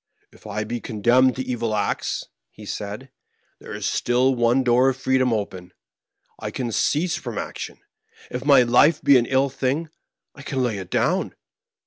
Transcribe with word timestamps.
"If 0.31 0.47
I 0.47 0.63
be 0.63 0.79
condemned 0.81 1.35
to 1.35 1.43
evil 1.43 1.75
acts," 1.75 2.25
he 2.49 2.65
said, 2.65 3.01
'^ 3.01 3.09
there 3.59 3.71
is 3.75 3.85
still 3.85 4.33
one 4.33 4.63
door 4.63 4.89
of 4.89 4.97
freedom 4.97 5.31
open— 5.31 5.73
I 6.39 6.49
can 6.49 6.71
cease 6.71 7.17
from 7.17 7.37
action. 7.37 7.77
If 8.31 8.43
my 8.43 8.63
life 8.63 8.99
be 9.03 9.15
an 9.19 9.27
ill 9.27 9.49
thing, 9.49 9.89
I 10.33 10.41
can 10.41 10.63
lay 10.63 10.79
it 10.79 10.89
down. 10.89 11.35